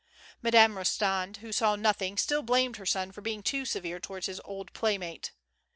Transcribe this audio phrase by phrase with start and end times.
[0.41, 4.41] Madame Rostand, who saw nothing, still blamed her son for being too severe towards his
[4.43, 5.31] old playmate.